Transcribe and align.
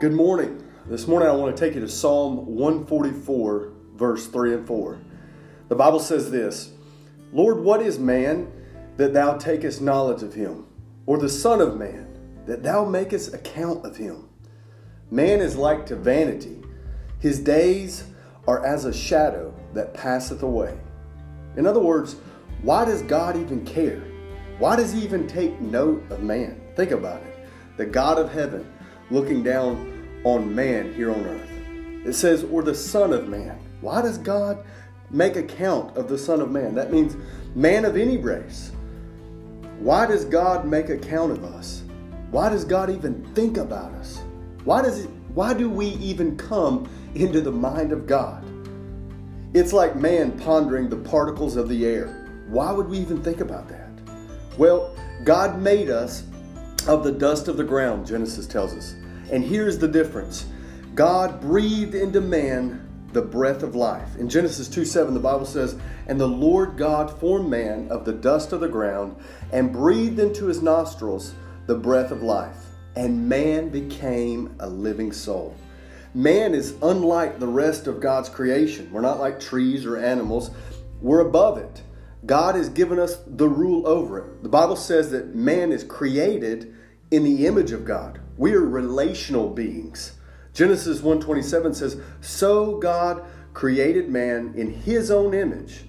Good 0.00 0.12
morning. 0.12 0.62
This 0.86 1.08
morning 1.08 1.28
I 1.28 1.32
want 1.32 1.56
to 1.56 1.60
take 1.60 1.74
you 1.74 1.80
to 1.80 1.88
Psalm 1.88 2.54
144, 2.54 3.72
verse 3.96 4.28
3 4.28 4.54
and 4.54 4.64
4. 4.64 5.00
The 5.66 5.74
Bible 5.74 5.98
says 5.98 6.30
this 6.30 6.70
Lord, 7.32 7.58
what 7.58 7.82
is 7.82 7.98
man 7.98 8.46
that 8.96 9.12
thou 9.12 9.36
takest 9.38 9.80
knowledge 9.80 10.22
of 10.22 10.34
him, 10.34 10.66
or 11.06 11.18
the 11.18 11.28
Son 11.28 11.60
of 11.60 11.76
Man 11.76 12.16
that 12.46 12.62
thou 12.62 12.84
makest 12.84 13.34
account 13.34 13.84
of 13.84 13.96
him? 13.96 14.28
Man 15.10 15.40
is 15.40 15.56
like 15.56 15.84
to 15.86 15.96
vanity, 15.96 16.62
his 17.18 17.40
days 17.40 18.04
are 18.46 18.64
as 18.64 18.84
a 18.84 18.94
shadow 18.94 19.52
that 19.74 19.94
passeth 19.94 20.44
away. 20.44 20.78
In 21.56 21.66
other 21.66 21.80
words, 21.80 22.14
why 22.62 22.84
does 22.84 23.02
God 23.02 23.36
even 23.36 23.64
care? 23.64 24.04
Why 24.60 24.76
does 24.76 24.92
he 24.92 25.00
even 25.00 25.26
take 25.26 25.60
note 25.60 26.08
of 26.08 26.22
man? 26.22 26.60
Think 26.76 26.92
about 26.92 27.20
it. 27.22 27.48
The 27.76 27.86
God 27.86 28.18
of 28.18 28.30
heaven 28.30 28.64
looking 29.10 29.42
down 29.42 30.20
on 30.24 30.54
man 30.54 30.92
here 30.94 31.10
on 31.10 31.24
earth. 31.24 31.50
It 32.06 32.12
says, 32.14 32.44
or 32.44 32.62
the 32.62 32.74
Son 32.74 33.12
of 33.12 33.28
Man. 33.28 33.58
Why 33.80 34.02
does 34.02 34.18
God 34.18 34.64
make 35.10 35.36
account 35.36 35.96
of 35.96 36.08
the 36.08 36.18
Son 36.18 36.40
of 36.40 36.50
Man? 36.50 36.74
That 36.74 36.92
means 36.92 37.16
man 37.54 37.84
of 37.84 37.96
any 37.96 38.16
race. 38.16 38.72
Why 39.78 40.06
does 40.06 40.24
God 40.24 40.66
make 40.66 40.88
account 40.88 41.32
of 41.32 41.44
us? 41.44 41.82
Why 42.30 42.48
does 42.48 42.64
God 42.64 42.90
even 42.90 43.24
think 43.34 43.56
about 43.56 43.92
us? 43.92 44.20
Why 44.64 44.82
does 44.82 45.04
it, 45.04 45.10
why 45.34 45.54
do 45.54 45.70
we 45.70 45.86
even 45.86 46.36
come 46.36 46.88
into 47.14 47.40
the 47.40 47.52
mind 47.52 47.92
of 47.92 48.06
God? 48.06 48.44
It's 49.54 49.72
like 49.72 49.96
man 49.96 50.38
pondering 50.38 50.88
the 50.88 50.96
particles 50.96 51.56
of 51.56 51.68
the 51.68 51.86
air. 51.86 52.44
Why 52.48 52.72
would 52.72 52.88
we 52.88 52.98
even 52.98 53.22
think 53.22 53.40
about 53.40 53.68
that? 53.68 53.88
Well, 54.58 54.94
God 55.24 55.60
made 55.60 55.90
us 55.90 56.24
of 56.86 57.04
the 57.04 57.12
dust 57.12 57.48
of 57.48 57.56
the 57.56 57.64
ground, 57.64 58.06
Genesis 58.06 58.46
tells 58.46 58.72
us. 58.72 58.94
And 59.30 59.44
here's 59.44 59.78
the 59.78 59.88
difference 59.88 60.46
God 60.94 61.40
breathed 61.40 61.94
into 61.94 62.20
man 62.20 62.88
the 63.12 63.22
breath 63.22 63.62
of 63.62 63.74
life. 63.74 64.16
In 64.16 64.28
Genesis 64.28 64.68
2 64.68 64.84
7, 64.84 65.14
the 65.14 65.20
Bible 65.20 65.46
says, 65.46 65.78
And 66.06 66.20
the 66.20 66.28
Lord 66.28 66.76
God 66.76 67.18
formed 67.18 67.48
man 67.48 67.88
of 67.90 68.04
the 68.04 68.12
dust 68.12 68.52
of 68.52 68.60
the 68.60 68.68
ground 68.68 69.16
and 69.52 69.72
breathed 69.72 70.18
into 70.18 70.46
his 70.46 70.62
nostrils 70.62 71.34
the 71.66 71.74
breath 71.74 72.10
of 72.10 72.22
life. 72.22 72.56
And 72.96 73.28
man 73.28 73.68
became 73.68 74.54
a 74.60 74.68
living 74.68 75.12
soul. 75.12 75.56
Man 76.14 76.54
is 76.54 76.74
unlike 76.82 77.38
the 77.38 77.46
rest 77.46 77.86
of 77.86 78.00
God's 78.00 78.28
creation. 78.28 78.90
We're 78.90 79.00
not 79.00 79.20
like 79.20 79.38
trees 79.38 79.86
or 79.86 79.96
animals, 79.96 80.50
we're 81.00 81.20
above 81.20 81.58
it. 81.58 81.82
God 82.26 82.56
has 82.56 82.68
given 82.68 82.98
us 82.98 83.18
the 83.26 83.48
rule 83.48 83.86
over 83.86 84.18
it. 84.18 84.42
The 84.42 84.48
Bible 84.48 84.74
says 84.74 85.12
that 85.12 85.34
man 85.34 85.70
is 85.70 85.84
created 85.84 86.74
in 87.10 87.22
the 87.22 87.46
image 87.46 87.70
of 87.70 87.84
God. 87.84 88.20
We 88.38 88.54
are 88.54 88.60
relational 88.60 89.50
beings. 89.50 90.12
Genesis 90.54 91.02
1:27 91.02 91.74
says, 91.74 91.96
"So 92.20 92.78
God 92.78 93.22
created 93.52 94.08
man 94.08 94.54
in 94.56 94.70
his 94.70 95.10
own 95.10 95.34
image. 95.34 95.84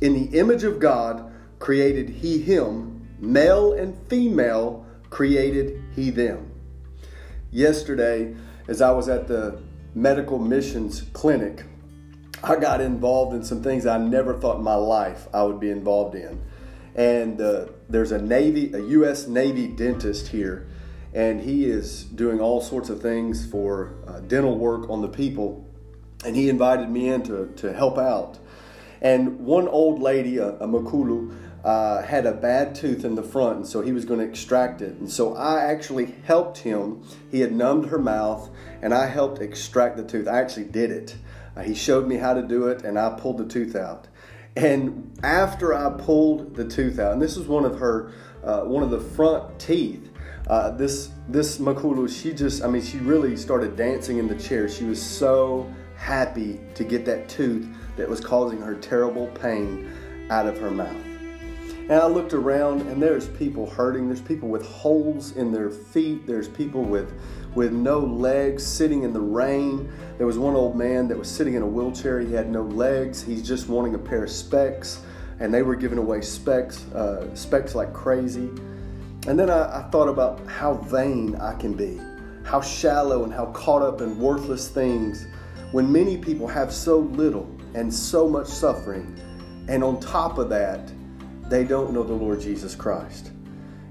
In 0.00 0.14
the 0.14 0.38
image 0.38 0.62
of 0.62 0.78
God 0.78 1.24
created 1.58 2.08
he 2.08 2.38
him, 2.38 3.08
male 3.20 3.72
and 3.72 3.96
female 4.06 4.86
created 5.10 5.80
he 5.94 6.10
them." 6.10 6.46
Yesterday, 7.50 8.36
as 8.68 8.80
I 8.80 8.92
was 8.92 9.08
at 9.08 9.26
the 9.26 9.56
medical 9.92 10.38
missions 10.38 11.02
clinic, 11.12 11.64
I 12.44 12.54
got 12.56 12.80
involved 12.80 13.34
in 13.34 13.42
some 13.42 13.60
things 13.60 13.86
I 13.86 13.98
never 13.98 14.34
thought 14.34 14.58
in 14.58 14.62
my 14.62 14.76
life 14.76 15.26
I 15.34 15.42
would 15.42 15.58
be 15.58 15.70
involved 15.70 16.14
in. 16.14 16.38
And 16.94 17.40
uh, 17.40 17.64
there's 17.88 18.12
a 18.12 18.22
Navy, 18.22 18.72
a 18.72 18.80
U.S. 18.80 19.26
Navy 19.26 19.66
dentist 19.66 20.28
here 20.28 20.66
and 21.14 21.40
he 21.40 21.64
is 21.64 22.04
doing 22.04 22.40
all 22.40 22.60
sorts 22.60 22.90
of 22.90 23.00
things 23.00 23.46
for 23.46 23.94
uh, 24.06 24.20
dental 24.20 24.56
work 24.56 24.88
on 24.90 25.00
the 25.00 25.08
people. 25.08 25.64
And 26.24 26.34
he 26.34 26.48
invited 26.48 26.90
me 26.90 27.08
in 27.08 27.22
to, 27.24 27.52
to 27.56 27.72
help 27.72 27.96
out. 27.98 28.38
And 29.00 29.40
one 29.40 29.68
old 29.68 30.00
lady, 30.00 30.38
a, 30.38 30.48
a 30.56 30.66
Makulu, 30.66 31.34
uh, 31.64 32.02
had 32.02 32.26
a 32.26 32.32
bad 32.32 32.74
tooth 32.74 33.04
in 33.04 33.14
the 33.14 33.22
front, 33.22 33.56
and 33.56 33.66
so 33.66 33.80
he 33.80 33.92
was 33.92 34.04
going 34.04 34.20
to 34.20 34.26
extract 34.26 34.80
it. 34.80 34.96
And 34.96 35.10
so 35.10 35.34
I 35.34 35.64
actually 35.64 36.14
helped 36.24 36.58
him. 36.58 37.02
He 37.30 37.40
had 37.40 37.52
numbed 37.52 37.86
her 37.86 37.98
mouth, 37.98 38.50
and 38.80 38.94
I 38.94 39.06
helped 39.06 39.40
extract 39.40 39.96
the 39.96 40.04
tooth. 40.04 40.28
I 40.28 40.40
actually 40.40 40.66
did 40.66 40.90
it. 40.90 41.16
Uh, 41.56 41.62
he 41.62 41.74
showed 41.74 42.06
me 42.06 42.16
how 42.16 42.34
to 42.34 42.42
do 42.42 42.68
it, 42.68 42.84
and 42.84 42.98
I 42.98 43.10
pulled 43.18 43.38
the 43.38 43.46
tooth 43.46 43.74
out. 43.74 44.08
And 44.56 45.18
after 45.22 45.74
I 45.74 45.90
pulled 45.90 46.54
the 46.56 46.64
tooth 46.64 46.98
out, 46.98 47.12
and 47.12 47.22
this 47.22 47.36
was 47.36 47.46
one 47.46 47.64
of 47.64 47.78
her, 47.78 48.12
uh, 48.42 48.62
one 48.62 48.82
of 48.82 48.90
the 48.90 49.00
front 49.00 49.58
teeth, 49.58 50.10
uh, 50.48 50.70
this 50.70 51.10
this 51.28 51.58
Makulu, 51.58 52.08
she 52.08 52.32
just, 52.32 52.62
I 52.64 52.68
mean, 52.68 52.82
she 52.82 52.98
really 52.98 53.36
started 53.36 53.76
dancing 53.76 54.18
in 54.18 54.28
the 54.28 54.36
chair. 54.36 54.68
She 54.68 54.84
was 54.84 55.00
so 55.00 55.70
happy 55.96 56.60
to 56.74 56.84
get 56.84 57.04
that 57.04 57.28
tooth 57.28 57.68
that 57.96 58.08
was 58.08 58.20
causing 58.20 58.60
her 58.60 58.74
terrible 58.76 59.26
pain 59.28 59.90
out 60.30 60.46
of 60.46 60.58
her 60.58 60.70
mouth. 60.70 60.96
And 61.90 61.92
I 61.92 62.06
looked 62.06 62.34
around, 62.34 62.82
and 62.82 63.02
there's 63.02 63.28
people 63.28 63.68
hurting. 63.68 64.08
There's 64.08 64.20
people 64.20 64.48
with 64.48 64.64
holes 64.66 65.32
in 65.36 65.50
their 65.52 65.70
feet. 65.70 66.26
There's 66.26 66.48
people 66.48 66.82
with 66.82 67.12
with 67.54 67.72
no 67.72 67.98
legs 67.98 68.64
sitting 68.64 69.02
in 69.02 69.12
the 69.12 69.20
rain. 69.20 69.90
There 70.18 70.26
was 70.26 70.38
one 70.38 70.54
old 70.54 70.76
man 70.76 71.08
that 71.08 71.18
was 71.18 71.28
sitting 71.28 71.54
in 71.54 71.62
a 71.62 71.66
wheelchair. 71.66 72.20
He 72.20 72.32
had 72.32 72.50
no 72.50 72.62
legs. 72.62 73.22
He's 73.22 73.46
just 73.46 73.68
wanting 73.68 73.94
a 73.94 73.98
pair 73.98 74.24
of 74.24 74.30
specs, 74.30 75.02
and 75.40 75.52
they 75.52 75.62
were 75.62 75.76
giving 75.76 75.98
away 75.98 76.20
specs, 76.20 76.84
uh, 76.92 77.34
specs 77.34 77.74
like 77.74 77.92
crazy. 77.92 78.50
And 79.28 79.38
then 79.38 79.50
I, 79.50 79.80
I 79.80 79.82
thought 79.90 80.08
about 80.08 80.40
how 80.46 80.76
vain 80.76 81.36
I 81.36 81.52
can 81.52 81.74
be, 81.74 82.00
how 82.44 82.62
shallow 82.62 83.24
and 83.24 83.32
how 83.32 83.52
caught 83.52 83.82
up 83.82 84.00
in 84.00 84.18
worthless 84.18 84.68
things 84.68 85.26
when 85.70 85.92
many 85.92 86.16
people 86.16 86.48
have 86.48 86.72
so 86.72 87.00
little 87.00 87.46
and 87.74 87.92
so 87.92 88.26
much 88.26 88.46
suffering. 88.46 89.20
And 89.68 89.84
on 89.84 90.00
top 90.00 90.38
of 90.38 90.48
that, 90.48 90.90
they 91.50 91.62
don't 91.62 91.92
know 91.92 92.02
the 92.02 92.14
Lord 92.14 92.40
Jesus 92.40 92.74
Christ. 92.74 93.32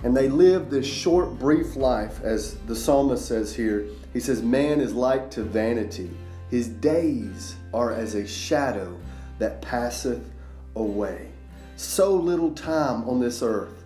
And 0.04 0.18
they 0.18 0.28
live 0.28 0.72
this 0.72 0.88
short, 0.88 1.38
brief 1.38 1.76
life, 1.76 2.20
as 2.24 2.56
the 2.62 2.76
psalmist 2.76 3.28
says 3.28 3.56
here. 3.56 3.86
He 4.14 4.20
says, 4.20 4.42
Man 4.42 4.82
is 4.82 4.96
like 4.96 5.30
to 5.32 5.44
vanity, 5.44 6.10
his 6.50 6.68
days 6.68 7.56
are 7.76 7.94
as 7.94 8.16
a 8.16 8.26
shadow 8.26 8.98
that 9.38 9.62
passeth 9.62 10.32
away. 10.76 11.30
So 11.76 12.16
little 12.16 12.56
time 12.56 13.08
on 13.08 13.20
this 13.20 13.44
earth 13.44 13.84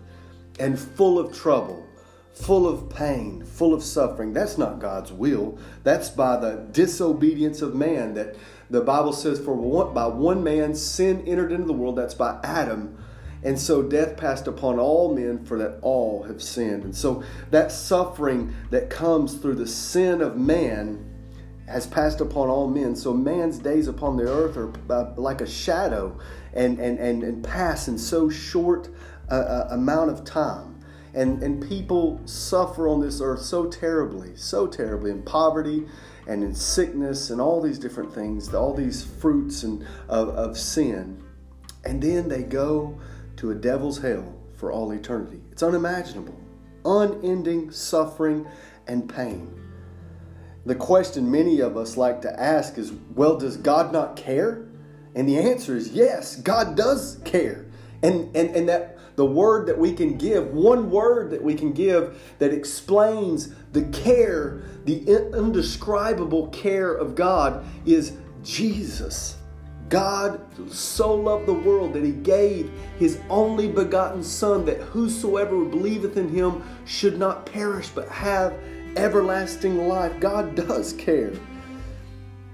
and 0.58 0.78
full 0.78 1.18
of 1.18 1.36
trouble, 1.36 1.86
full 2.34 2.66
of 2.68 2.88
pain, 2.90 3.44
full 3.44 3.74
of 3.74 3.82
suffering. 3.82 4.32
That's 4.32 4.58
not 4.58 4.78
God's 4.78 5.12
will. 5.12 5.58
That's 5.82 6.08
by 6.08 6.36
the 6.38 6.68
disobedience 6.72 7.62
of 7.62 7.74
man 7.74 8.14
that 8.14 8.36
the 8.70 8.80
Bible 8.80 9.12
says, 9.12 9.38
For 9.38 9.54
one, 9.54 9.94
by 9.94 10.06
one 10.06 10.42
man 10.42 10.74
sin 10.74 11.22
entered 11.26 11.52
into 11.52 11.66
the 11.66 11.72
world, 11.72 11.96
that's 11.96 12.14
by 12.14 12.40
Adam. 12.42 12.98
And 13.44 13.58
so 13.58 13.82
death 13.82 14.16
passed 14.16 14.46
upon 14.46 14.78
all 14.78 15.14
men, 15.14 15.44
for 15.44 15.58
that 15.58 15.78
all 15.82 16.22
have 16.24 16.40
sinned. 16.40 16.84
And 16.84 16.96
so 16.96 17.24
that 17.50 17.72
suffering 17.72 18.54
that 18.70 18.88
comes 18.88 19.34
through 19.34 19.56
the 19.56 19.66
sin 19.66 20.20
of 20.20 20.36
man 20.36 21.08
has 21.66 21.86
passed 21.86 22.20
upon 22.20 22.48
all 22.48 22.68
men. 22.68 22.94
So 22.94 23.12
man's 23.12 23.58
days 23.58 23.88
upon 23.88 24.16
the 24.16 24.28
earth 24.28 24.56
are 24.56 24.72
like 25.16 25.40
a 25.40 25.46
shadow 25.46 26.18
and, 26.52 26.78
and, 26.78 26.98
and, 26.98 27.22
and 27.22 27.42
pass 27.42 27.88
in 27.88 27.98
so 27.98 28.28
short 28.28 28.88
a, 29.28 29.36
a 29.36 29.68
amount 29.72 30.10
of 30.10 30.24
time. 30.24 30.80
And, 31.14 31.42
and 31.42 31.66
people 31.66 32.20
suffer 32.24 32.88
on 32.88 33.00
this 33.00 33.20
earth 33.20 33.42
so 33.42 33.66
terribly, 33.66 34.34
so 34.34 34.66
terribly 34.66 35.10
in 35.10 35.22
poverty 35.22 35.86
and 36.26 36.42
in 36.42 36.54
sickness 36.54 37.30
and 37.30 37.40
all 37.40 37.60
these 37.60 37.78
different 37.78 38.14
things, 38.14 38.52
all 38.54 38.72
these 38.72 39.04
fruits 39.04 39.62
and, 39.62 39.86
of, 40.08 40.30
of 40.30 40.56
sin. 40.56 41.22
And 41.84 42.02
then 42.02 42.28
they 42.28 42.42
go 42.42 42.98
to 43.36 43.50
a 43.50 43.54
devil's 43.54 44.00
hell 44.00 44.34
for 44.56 44.72
all 44.72 44.92
eternity. 44.92 45.40
It's 45.50 45.62
unimaginable. 45.62 46.38
Unending 46.84 47.70
suffering 47.70 48.46
and 48.86 49.08
pain. 49.08 49.58
The 50.64 50.74
question 50.76 51.30
many 51.30 51.60
of 51.60 51.76
us 51.76 51.96
like 51.96 52.22
to 52.22 52.40
ask 52.40 52.78
is 52.78 52.92
well, 53.14 53.36
does 53.36 53.56
God 53.56 53.92
not 53.92 54.16
care? 54.16 54.64
And 55.14 55.28
the 55.28 55.38
answer 55.38 55.76
is 55.76 55.90
yes, 55.90 56.36
God 56.36 56.76
does 56.76 57.20
care. 57.24 57.66
And, 58.02 58.34
and, 58.36 58.54
and 58.54 58.68
that 58.68 58.98
the 59.16 59.24
word 59.24 59.66
that 59.66 59.78
we 59.78 59.92
can 59.92 60.16
give, 60.16 60.52
one 60.52 60.90
word 60.90 61.30
that 61.30 61.42
we 61.42 61.54
can 61.54 61.72
give 61.72 62.34
that 62.38 62.52
explains 62.52 63.54
the 63.72 63.82
care, 63.86 64.62
the 64.84 65.06
indescribable 65.06 66.48
care 66.48 66.92
of 66.92 67.14
God 67.14 67.64
is 67.84 68.16
Jesus. 68.42 69.36
God 69.88 70.40
so 70.72 71.14
loved 71.14 71.46
the 71.46 71.52
world 71.52 71.92
that 71.92 72.02
he 72.02 72.12
gave 72.12 72.70
his 72.98 73.20
only 73.28 73.68
begotten 73.68 74.24
Son, 74.24 74.64
that 74.64 74.80
whosoever 74.80 75.64
believeth 75.64 76.16
in 76.16 76.28
him 76.28 76.62
should 76.86 77.18
not 77.18 77.44
perish 77.44 77.88
but 77.88 78.08
have 78.08 78.54
everlasting 78.96 79.88
life. 79.88 80.18
God 80.18 80.54
does 80.54 80.94
care. 80.94 81.32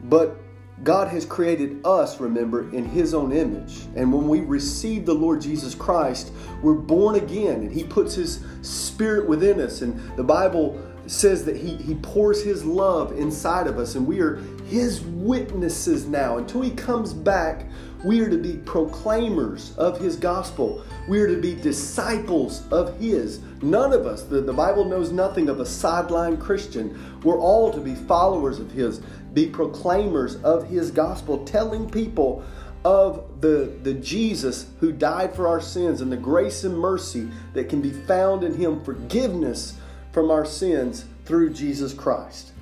But 0.05 0.37
God 0.85 1.09
has 1.09 1.25
created 1.25 1.81
us, 1.85 2.21
remember, 2.21 2.71
in 2.75 2.85
His 2.85 3.15
own 3.15 3.33
image. 3.33 3.81
And 3.97 4.13
when 4.13 4.29
we 4.29 4.41
receive 4.41 5.07
the 5.07 5.15
Lord 5.15 5.41
Jesus 5.41 5.75
Christ, 5.75 6.33
we're 6.63 6.75
born 6.75 7.17
again 7.17 7.63
and 7.63 7.73
He 7.73 7.85
puts 7.85 8.15
His 8.15 8.45
Spirit 8.63 9.29
within 9.29 9.61
us. 9.61 9.83
And 9.83 9.99
the 10.17 10.25
Bible 10.25 10.81
says 11.07 11.45
that 11.47 11.57
he, 11.57 11.77
he 11.77 11.95
pours 11.97 12.43
His 12.43 12.65
love 12.65 13.13
inside 13.19 13.67
of 13.67 13.79
us, 13.79 13.95
and 13.95 14.07
we 14.07 14.21
are 14.21 14.37
His 14.67 15.01
witnesses 15.01 16.07
now. 16.07 16.39
Until 16.39 16.61
He 16.61 16.71
comes 16.71 17.13
back, 17.13 17.67
we 18.05 18.21
are 18.21 18.31
to 18.31 18.39
be 18.39 18.59
proclaimers 18.59 19.77
of 19.77 19.99
His 19.99 20.17
gospel. 20.17 20.85
We 21.09 21.21
are 21.21 21.27
to 21.27 21.41
be 21.41 21.55
disciples 21.55 22.67
of 22.71 22.99
His. 23.01 23.41
None 23.63 23.93
of 23.93 24.07
us, 24.07 24.23
the, 24.23 24.41
the 24.41 24.53
Bible 24.53 24.85
knows 24.85 25.11
nothing 25.11 25.49
of 25.49 25.59
a 25.61 25.67
sideline 25.67 26.37
Christian. 26.37 27.21
We're 27.25 27.41
all 27.41 27.73
to 27.73 27.81
be 27.81 27.95
followers 27.95 28.61
of 28.61 28.71
His, 28.71 29.01
be 29.35 29.47
proclaimers 29.47 30.37
of 30.37 30.69
His 30.69 30.91
gospel, 30.91 31.45
telling 31.45 31.91
people 31.91 32.45
of 32.85 33.41
the, 33.41 33.73
the 33.83 33.95
Jesus 33.95 34.67
who 34.81 34.93
died 34.93 35.35
for 35.35 35.49
our 35.49 35.61
sins 35.61 36.01
and 36.01 36.11
the 36.11 36.17
grace 36.17 36.65
and 36.65 36.79
mercy 36.79 37.29
that 37.53 37.69
can 37.69 37.81
be 37.81 37.91
found 37.91 38.45
in 38.45 38.55
Him, 38.55 38.83
forgiveness 38.85 39.79
from 40.13 40.31
our 40.31 40.45
sins 40.45 41.05
through 41.25 41.53
Jesus 41.53 41.93
Christ. 41.93 42.53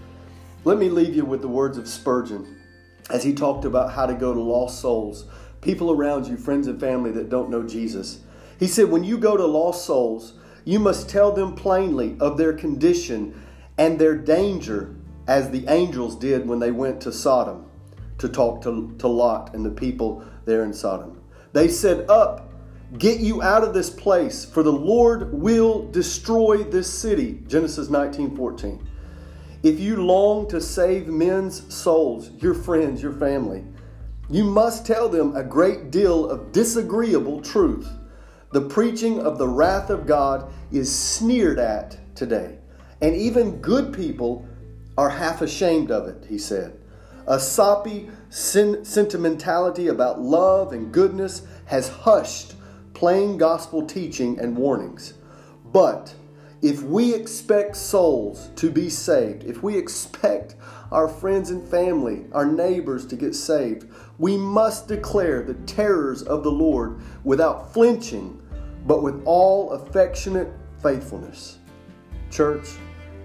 Let 0.65 0.79
me 0.79 0.89
leave 0.89 1.15
you 1.15 1.25
with 1.25 1.43
the 1.43 1.49
words 1.49 1.79
of 1.79 1.89
Spurgeon 1.89 2.57
as 3.11 3.23
he 3.23 3.33
talked 3.33 3.65
about 3.65 3.93
how 3.93 4.07
to 4.07 4.15
go 4.15 4.35
to 4.35 4.41
lost 4.41 4.81
souls, 4.81 5.27
people 5.61 5.93
around 5.93 6.27
you, 6.27 6.37
friends 6.37 6.67
and 6.67 6.81
family 6.81 7.13
that 7.13 7.31
don't 7.31 7.51
know 7.51 7.63
Jesus. 7.63 8.21
He 8.59 8.67
said, 8.67 8.91
When 8.91 9.05
you 9.05 9.19
go 9.19 9.37
to 9.37 9.47
lost 9.47 9.87
souls, 9.87 10.35
you 10.65 10.81
must 10.81 11.09
tell 11.09 11.31
them 11.31 11.55
plainly 11.55 12.17
of 12.19 12.37
their 12.37 12.53
condition 12.53 13.41
and 13.79 13.99
their 13.99 14.17
danger, 14.17 14.95
as 15.27 15.51
the 15.51 15.65
angels 15.69 16.17
did 16.17 16.47
when 16.47 16.59
they 16.59 16.71
went 16.71 17.01
to 17.03 17.13
Sodom 17.13 17.67
to 18.19 18.29
talk 18.29 18.63
to, 18.63 18.95
to 18.99 19.09
Lot 19.09 19.55
and 19.55 19.65
the 19.65 19.71
people 19.71 20.25
there 20.45 20.65
in 20.65 20.73
Sodom. 20.73 21.21
They 21.53 21.69
said, 21.69 22.09
Up, 22.09 22.53
get 22.99 23.21
you 23.21 23.43
out 23.43 23.65
of 23.65 23.75
this 23.75 23.91
place, 23.91 24.45
for 24.45 24.63
the 24.63 24.73
Lord 24.73 25.33
will 25.33 25.91
destroy 25.91 26.63
this 26.63 26.93
city. 26.93 27.43
Genesis 27.47 27.89
19 27.89 28.37
14. 28.37 28.89
If 29.63 29.81
you 29.81 29.97
long 29.97 30.49
to 30.49 30.61
save 30.61 31.09
men's 31.09 31.75
souls, 31.75 32.31
your 32.39 32.55
friends, 32.55 33.03
your 33.03 33.15
family, 33.15 33.65
you 34.29 34.45
must 34.45 34.87
tell 34.87 35.09
them 35.09 35.35
a 35.35 35.43
great 35.43 35.91
deal 35.91 36.29
of 36.29 36.53
disagreeable 36.53 37.41
truth. 37.41 37.89
The 38.53 38.61
preaching 38.61 39.21
of 39.21 39.39
the 39.39 39.49
wrath 39.49 39.91
of 39.91 40.07
God 40.07 40.53
is 40.71 40.93
sneered 40.93 41.59
at 41.59 41.99
today, 42.15 42.59
and 43.01 43.15
even 43.15 43.61
good 43.61 43.93
people 43.93 44.47
are 44.97 45.11
half 45.11 45.43
ashamed 45.43 45.91
of 45.91 46.09
it, 46.09 46.27
he 46.29 46.39
said. 46.39 46.79
A 47.27 47.41
soppy 47.41 48.09
sen- 48.31 48.85
sentimentality 48.85 49.89
about 49.89 50.21
love 50.21 50.73
and 50.73 50.93
goodness 50.93 51.43
has 51.67 51.89
hushed 51.89 52.55
plain 52.95 53.37
gospel 53.37 53.85
teaching 53.85 54.39
and 54.39 54.57
warnings. 54.57 55.15
But 55.65 56.15
if 56.63 56.83
we 56.83 57.15
expect 57.15 57.77
souls 57.77 58.51
to 58.57 58.71
be 58.71 58.89
saved, 58.89 59.45
if 59.45 59.63
we 59.63 59.77
expect 59.77 60.55
our 60.93 61.09
friends 61.09 61.51
and 61.51 61.69
family, 61.69 62.27
our 62.33 62.47
neighbors 62.47 63.07
to 63.07 63.17
get 63.17 63.35
saved, 63.35 63.87
we 64.19 64.39
must 64.39 64.87
declare 64.87 65.43
the 65.43 65.55
terrors 65.67 66.23
of 66.23 66.43
the 66.43 66.51
Lord 66.51 67.01
without 67.25 67.75
flinching, 67.75 68.41
but 68.87 69.03
with 69.03 69.21
all 69.25 69.73
affectionate 69.73 70.53
faithfulness. 70.81 71.59
Church, 72.31 72.69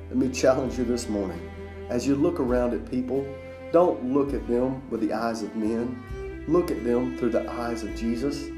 let 0.10 0.18
me 0.18 0.30
challenge 0.30 0.78
you 0.78 0.84
this 0.84 1.08
morning. 1.08 1.51
As 1.92 2.08
you 2.08 2.16
look 2.16 2.40
around 2.40 2.74
at 2.74 2.90
people, 2.90 3.26
don't 3.74 4.14
look 4.14 4.34
at 4.34 4.48
them 4.48 4.82
with 4.90 5.02
the 5.02 5.12
eyes 5.12 5.44
of 5.44 5.58
men. 5.58 6.46
Look 6.48 6.72
at 6.72 6.86
them 6.86 7.18
through 7.18 7.32
the 7.32 7.52
eyes 7.52 7.84
of 7.84 7.94
Jesus. 7.98 8.50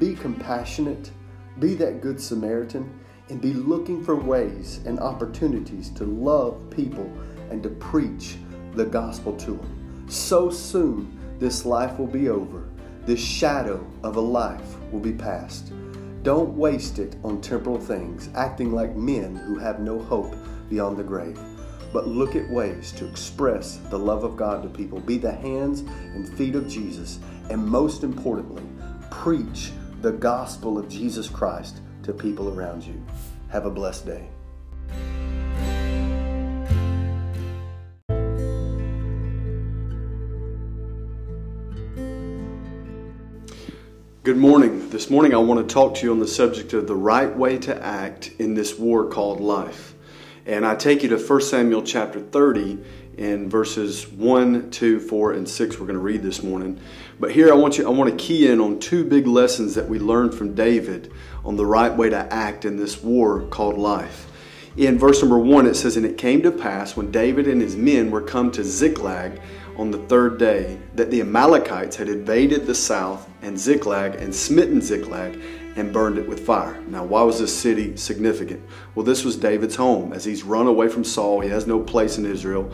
Be 0.00 0.16
compassionate. 0.16 1.12
Be 1.60 1.74
that 1.76 2.00
good 2.00 2.20
Samaritan 2.20 2.98
and 3.28 3.40
be 3.40 3.52
looking 3.52 4.02
for 4.02 4.16
ways 4.16 4.80
and 4.84 4.98
opportunities 4.98 5.90
to 5.90 6.04
love 6.04 6.58
people 6.70 7.08
and 7.52 7.62
to 7.62 7.68
preach 7.68 8.36
the 8.74 8.84
gospel 8.84 9.36
to 9.36 9.52
them. 9.52 10.04
So 10.08 10.50
soon 10.50 11.16
this 11.38 11.64
life 11.64 12.00
will 12.00 12.08
be 12.08 12.30
over. 12.30 12.68
This 13.06 13.20
shadow 13.20 13.86
of 14.02 14.16
a 14.16 14.20
life 14.20 14.74
will 14.90 14.98
be 14.98 15.12
past. 15.12 15.72
Don't 16.24 16.56
waste 16.56 16.98
it 16.98 17.14
on 17.22 17.40
temporal 17.40 17.78
things, 17.78 18.28
acting 18.34 18.72
like 18.72 18.96
men 18.96 19.36
who 19.36 19.56
have 19.56 19.78
no 19.78 20.00
hope 20.00 20.34
beyond 20.68 20.96
the 20.96 21.04
grave 21.04 21.38
but 21.92 22.08
look 22.08 22.34
at 22.34 22.48
ways 22.48 22.92
to 22.92 23.06
express 23.06 23.76
the 23.90 23.98
love 23.98 24.24
of 24.24 24.36
God 24.36 24.62
to 24.62 24.68
people. 24.68 25.00
Be 25.00 25.18
the 25.18 25.32
hands 25.32 25.80
and 25.80 26.28
feet 26.36 26.54
of 26.54 26.68
Jesus, 26.68 27.18
and 27.50 27.64
most 27.64 28.02
importantly, 28.02 28.62
preach 29.10 29.72
the 30.00 30.12
gospel 30.12 30.78
of 30.78 30.88
Jesus 30.88 31.28
Christ 31.28 31.80
to 32.02 32.12
people 32.12 32.48
around 32.48 32.82
you. 32.82 33.00
Have 33.50 33.66
a 33.66 33.70
blessed 33.70 34.06
day. 34.06 34.28
Good 44.24 44.36
morning. 44.36 44.88
This 44.90 45.10
morning 45.10 45.34
I 45.34 45.38
want 45.38 45.68
to 45.68 45.74
talk 45.74 45.96
to 45.96 46.06
you 46.06 46.12
on 46.12 46.20
the 46.20 46.28
subject 46.28 46.72
of 46.74 46.86
the 46.86 46.94
right 46.94 47.36
way 47.36 47.58
to 47.58 47.84
act 47.84 48.30
in 48.38 48.54
this 48.54 48.78
war 48.78 49.06
called 49.06 49.40
life. 49.40 49.91
And 50.44 50.66
I 50.66 50.74
take 50.74 51.04
you 51.04 51.08
to 51.10 51.18
1 51.18 51.40
Samuel 51.40 51.82
chapter 51.82 52.18
30 52.18 52.78
in 53.16 53.48
verses 53.48 54.08
1, 54.08 54.70
2, 54.70 54.98
4, 54.98 55.32
and 55.34 55.48
6 55.48 55.78
we're 55.78 55.86
going 55.86 55.94
to 55.94 56.02
read 56.02 56.22
this 56.22 56.42
morning. 56.42 56.80
But 57.20 57.30
here 57.30 57.52
I 57.52 57.54
want 57.54 57.78
you 57.78 57.86
I 57.86 57.90
want 57.90 58.10
to 58.10 58.16
key 58.16 58.48
in 58.48 58.60
on 58.60 58.80
two 58.80 59.04
big 59.04 59.28
lessons 59.28 59.76
that 59.76 59.88
we 59.88 60.00
learned 60.00 60.34
from 60.34 60.54
David 60.54 61.12
on 61.44 61.56
the 61.56 61.66
right 61.66 61.94
way 61.94 62.10
to 62.10 62.32
act 62.32 62.64
in 62.64 62.76
this 62.76 63.02
war 63.02 63.42
called 63.42 63.78
life. 63.78 64.26
In 64.76 64.98
verse 64.98 65.20
number 65.22 65.38
1 65.38 65.66
it 65.66 65.74
says 65.74 65.96
and 65.96 66.06
it 66.06 66.18
came 66.18 66.42
to 66.42 66.50
pass 66.50 66.96
when 66.96 67.12
David 67.12 67.46
and 67.46 67.60
his 67.60 67.76
men 67.76 68.10
were 68.10 68.22
come 68.22 68.50
to 68.52 68.64
Ziklag 68.64 69.40
on 69.76 69.92
the 69.92 69.98
third 69.98 70.38
day 70.38 70.80
that 70.94 71.10
the 71.10 71.20
Amalekites 71.20 71.96
had 71.96 72.08
invaded 72.08 72.66
the 72.66 72.74
south 72.74 73.28
and 73.42 73.56
Ziklag 73.58 74.16
and 74.16 74.34
smitten 74.34 74.80
Ziklag 74.80 75.40
and 75.76 75.92
burned 75.92 76.18
it 76.18 76.28
with 76.28 76.44
fire. 76.44 76.80
Now, 76.88 77.04
why 77.04 77.22
was 77.22 77.38
this 77.38 77.56
city 77.56 77.96
significant? 77.96 78.62
Well, 78.94 79.04
this 79.04 79.24
was 79.24 79.36
David's 79.36 79.76
home. 79.76 80.12
As 80.12 80.24
he's 80.24 80.42
run 80.42 80.66
away 80.66 80.88
from 80.88 81.04
Saul, 81.04 81.40
he 81.40 81.48
has 81.48 81.66
no 81.66 81.80
place 81.80 82.18
in 82.18 82.26
Israel, 82.26 82.70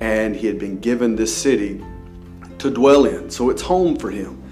and 0.00 0.36
he 0.36 0.46
had 0.46 0.58
been 0.58 0.78
given 0.80 1.16
this 1.16 1.34
city 1.34 1.82
to 2.58 2.70
dwell 2.70 3.06
in. 3.06 3.30
So 3.30 3.50
it's 3.50 3.62
home 3.62 3.96
for 3.96 4.10
him. 4.10 4.42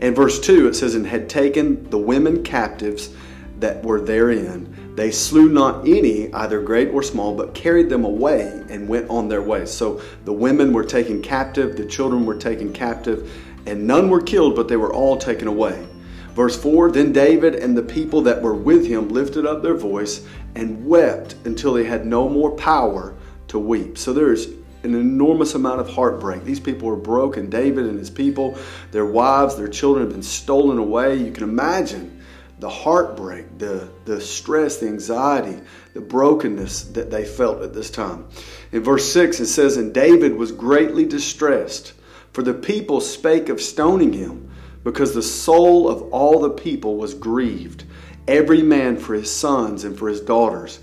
And 0.00 0.16
verse 0.16 0.40
2, 0.40 0.68
it 0.68 0.74
says, 0.74 0.94
And 0.94 1.06
had 1.06 1.28
taken 1.28 1.88
the 1.90 1.98
women 1.98 2.42
captives 2.42 3.10
that 3.58 3.84
were 3.84 4.00
therein. 4.00 4.94
They 4.96 5.10
slew 5.10 5.48
not 5.48 5.86
any, 5.86 6.32
either 6.32 6.60
great 6.62 6.88
or 6.88 7.02
small, 7.02 7.34
but 7.34 7.54
carried 7.54 7.88
them 7.88 8.04
away 8.04 8.64
and 8.70 8.88
went 8.88 9.08
on 9.10 9.28
their 9.28 9.42
way. 9.42 9.66
So 9.66 10.00
the 10.24 10.32
women 10.32 10.72
were 10.72 10.84
taken 10.84 11.22
captive, 11.22 11.76
the 11.76 11.84
children 11.84 12.24
were 12.24 12.34
taken 12.34 12.72
captive, 12.72 13.30
and 13.66 13.86
none 13.86 14.08
were 14.08 14.22
killed, 14.22 14.56
but 14.56 14.68
they 14.68 14.76
were 14.76 14.92
all 14.92 15.16
taken 15.16 15.46
away. 15.46 15.86
Verse 16.34 16.60
4 16.60 16.90
Then 16.90 17.12
David 17.12 17.54
and 17.54 17.76
the 17.76 17.82
people 17.82 18.22
that 18.22 18.40
were 18.40 18.54
with 18.54 18.86
him 18.86 19.08
lifted 19.08 19.46
up 19.46 19.62
their 19.62 19.74
voice 19.74 20.26
and 20.54 20.86
wept 20.86 21.34
until 21.44 21.72
they 21.72 21.84
had 21.84 22.06
no 22.06 22.28
more 22.28 22.50
power 22.52 23.14
to 23.48 23.58
weep. 23.58 23.98
So 23.98 24.12
there's 24.12 24.46
an 24.82 24.94
enormous 24.94 25.54
amount 25.54 25.80
of 25.80 25.88
heartbreak. 25.88 26.44
These 26.44 26.60
people 26.60 26.88
were 26.88 26.96
broken. 26.96 27.50
David 27.50 27.86
and 27.86 27.98
his 27.98 28.10
people, 28.10 28.56
their 28.92 29.04
wives, 29.04 29.56
their 29.56 29.68
children 29.68 30.06
have 30.06 30.12
been 30.12 30.22
stolen 30.22 30.78
away. 30.78 31.16
You 31.16 31.32
can 31.32 31.44
imagine 31.44 32.22
the 32.60 32.68
heartbreak, 32.68 33.58
the, 33.58 33.88
the 34.04 34.20
stress, 34.20 34.78
the 34.78 34.86
anxiety, 34.86 35.60
the 35.94 36.00
brokenness 36.00 36.84
that 36.84 37.10
they 37.10 37.24
felt 37.24 37.62
at 37.62 37.74
this 37.74 37.90
time. 37.90 38.26
In 38.72 38.82
verse 38.82 39.10
6, 39.12 39.40
it 39.40 39.46
says, 39.46 39.76
And 39.76 39.92
David 39.92 40.36
was 40.36 40.52
greatly 40.52 41.04
distressed, 41.04 41.94
for 42.32 42.42
the 42.42 42.54
people 42.54 43.00
spake 43.00 43.48
of 43.48 43.60
stoning 43.60 44.12
him 44.12 44.49
because 44.84 45.14
the 45.14 45.22
soul 45.22 45.88
of 45.88 46.02
all 46.12 46.40
the 46.40 46.50
people 46.50 46.96
was 46.96 47.14
grieved, 47.14 47.84
every 48.26 48.62
man 48.62 48.96
for 48.96 49.14
his 49.14 49.34
sons 49.34 49.84
and 49.84 49.98
for 49.98 50.08
his 50.08 50.20
daughters. 50.20 50.80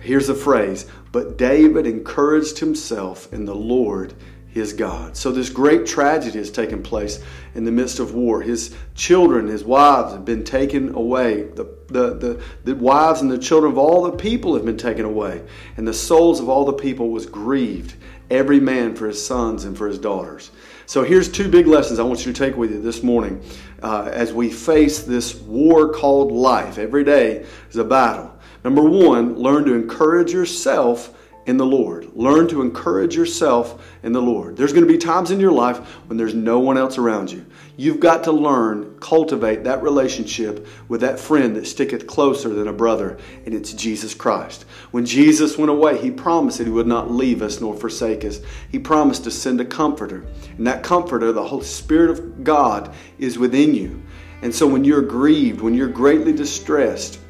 Here's 0.00 0.26
the 0.26 0.34
phrase, 0.34 0.86
but 1.12 1.36
David 1.36 1.86
encouraged 1.86 2.58
himself 2.58 3.32
in 3.32 3.44
the 3.44 3.54
Lord 3.54 4.14
his 4.58 4.72
God. 4.72 5.16
So 5.16 5.30
this 5.30 5.50
great 5.50 5.86
tragedy 5.86 6.38
has 6.38 6.50
taken 6.50 6.82
place 6.82 7.22
in 7.54 7.64
the 7.64 7.70
midst 7.70 7.98
of 7.98 8.14
war. 8.14 8.40
His 8.40 8.74
children, 8.94 9.46
his 9.46 9.64
wives 9.64 10.12
have 10.12 10.24
been 10.24 10.44
taken 10.44 10.94
away. 10.94 11.44
The, 11.44 11.64
the, 11.88 12.14
the, 12.14 12.42
the 12.64 12.74
wives 12.74 13.20
and 13.20 13.30
the 13.30 13.38
children 13.38 13.72
of 13.72 13.78
all 13.78 14.02
the 14.02 14.16
people 14.16 14.54
have 14.54 14.64
been 14.64 14.76
taken 14.76 15.04
away. 15.04 15.42
And 15.76 15.86
the 15.86 15.94
souls 15.94 16.40
of 16.40 16.48
all 16.48 16.64
the 16.64 16.72
people 16.72 17.10
was 17.10 17.26
grieved, 17.26 17.94
every 18.30 18.60
man 18.60 18.94
for 18.94 19.06
his 19.06 19.24
sons 19.24 19.64
and 19.64 19.76
for 19.76 19.88
his 19.88 19.98
daughters. 19.98 20.50
So 20.86 21.02
here's 21.02 21.30
two 21.30 21.50
big 21.50 21.66
lessons 21.66 21.98
I 21.98 22.02
want 22.02 22.24
you 22.24 22.32
to 22.32 22.38
take 22.38 22.56
with 22.56 22.70
you 22.70 22.80
this 22.80 23.02
morning 23.02 23.42
uh, 23.82 24.10
as 24.12 24.32
we 24.32 24.50
face 24.50 25.02
this 25.02 25.34
war 25.34 25.92
called 25.92 26.32
life. 26.32 26.78
Every 26.78 27.04
day 27.04 27.44
is 27.70 27.76
a 27.76 27.84
battle. 27.84 28.34
Number 28.64 28.82
one, 28.82 29.36
learn 29.36 29.64
to 29.66 29.74
encourage 29.74 30.32
yourself 30.32 31.14
in 31.48 31.56
the 31.56 31.64
Lord. 31.64 32.10
Learn 32.14 32.46
to 32.48 32.60
encourage 32.60 33.16
yourself 33.16 33.82
in 34.02 34.12
the 34.12 34.20
Lord. 34.20 34.54
There's 34.54 34.74
going 34.74 34.86
to 34.86 34.92
be 34.92 34.98
times 34.98 35.30
in 35.30 35.40
your 35.40 35.50
life 35.50 35.78
when 36.06 36.18
there's 36.18 36.34
no 36.34 36.58
one 36.58 36.76
else 36.76 36.98
around 36.98 37.32
you. 37.32 37.46
You've 37.78 38.00
got 38.00 38.24
to 38.24 38.32
learn, 38.32 38.98
cultivate 39.00 39.64
that 39.64 39.82
relationship 39.82 40.66
with 40.88 41.00
that 41.00 41.18
friend 41.18 41.56
that 41.56 41.66
sticketh 41.66 42.06
closer 42.06 42.50
than 42.50 42.68
a 42.68 42.72
brother, 42.72 43.16
and 43.46 43.54
it's 43.54 43.72
Jesus 43.72 44.12
Christ. 44.12 44.66
When 44.90 45.06
Jesus 45.06 45.56
went 45.56 45.70
away, 45.70 45.96
He 45.96 46.10
promised 46.10 46.58
that 46.58 46.66
He 46.66 46.70
would 46.70 46.86
not 46.86 47.10
leave 47.10 47.40
us 47.40 47.62
nor 47.62 47.74
forsake 47.74 48.26
us. 48.26 48.40
He 48.70 48.78
promised 48.78 49.24
to 49.24 49.30
send 49.30 49.58
a 49.62 49.64
comforter, 49.64 50.26
and 50.58 50.66
that 50.66 50.82
comforter, 50.82 51.32
the 51.32 51.48
Holy 51.48 51.64
Spirit 51.64 52.10
of 52.10 52.44
God, 52.44 52.94
is 53.18 53.38
within 53.38 53.74
you. 53.74 54.02
And 54.42 54.54
so 54.54 54.66
when 54.66 54.84
you're 54.84 55.00
grieved, 55.00 55.62
when 55.62 55.72
you're 55.72 55.88
greatly 55.88 56.34
distressed, 56.34 57.20